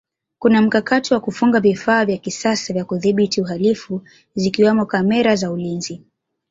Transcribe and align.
kuna 0.39 0.61
mkakati 0.61 1.13
wa 1.13 1.19
kufunga 1.19 1.59
vifaa 1.59 2.05
vya 2.05 2.17
kisasa 2.17 2.73
vya 2.73 2.85
kudhibiti 2.85 3.41
uhalifu 3.41 4.01
zikiwamo 4.35 4.85
kamera 4.85 5.35
za 5.35 5.51
ulinzi 5.51 6.03